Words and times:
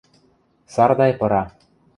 Сардай 0.73 1.11
пыра. 1.19 1.43